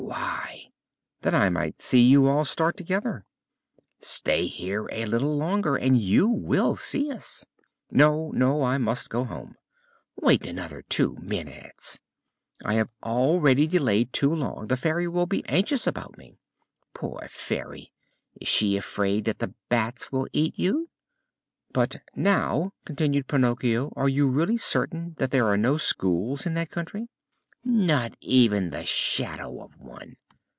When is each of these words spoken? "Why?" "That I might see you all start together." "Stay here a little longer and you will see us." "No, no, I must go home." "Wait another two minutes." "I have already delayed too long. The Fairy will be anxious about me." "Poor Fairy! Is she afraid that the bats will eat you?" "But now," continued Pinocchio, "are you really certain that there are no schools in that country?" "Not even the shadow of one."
"Why?" 0.01 0.65
"That 1.21 1.33
I 1.35 1.49
might 1.49 1.81
see 1.81 2.01
you 2.01 2.27
all 2.27 2.43
start 2.43 2.75
together." 2.75 3.25
"Stay 4.01 4.47
here 4.47 4.89
a 4.91 5.05
little 5.05 5.37
longer 5.37 5.77
and 5.77 5.97
you 5.97 6.27
will 6.27 6.75
see 6.75 7.09
us." 7.11 7.45
"No, 7.91 8.31
no, 8.31 8.63
I 8.63 8.77
must 8.77 9.09
go 9.11 9.23
home." 9.23 9.55
"Wait 10.17 10.45
another 10.45 10.81
two 10.81 11.15
minutes." 11.21 11.99
"I 12.65 12.73
have 12.73 12.89
already 13.01 13.67
delayed 13.67 14.11
too 14.11 14.33
long. 14.33 14.67
The 14.67 14.75
Fairy 14.75 15.07
will 15.07 15.27
be 15.27 15.45
anxious 15.47 15.85
about 15.87 16.17
me." 16.17 16.39
"Poor 16.93 17.27
Fairy! 17.29 17.93
Is 18.41 18.49
she 18.49 18.75
afraid 18.75 19.23
that 19.25 19.39
the 19.39 19.53
bats 19.69 20.11
will 20.11 20.27
eat 20.33 20.57
you?" 20.59 20.89
"But 21.71 21.97
now," 22.15 22.73
continued 22.83 23.27
Pinocchio, 23.27 23.93
"are 23.95 24.09
you 24.09 24.27
really 24.27 24.57
certain 24.57 25.13
that 25.19 25.31
there 25.31 25.47
are 25.47 25.57
no 25.57 25.77
schools 25.77 26.45
in 26.47 26.55
that 26.55 26.71
country?" 26.71 27.07
"Not 27.63 28.17
even 28.21 28.71
the 28.71 28.87
shadow 28.87 29.61
of 29.63 29.77
one." 29.79 30.15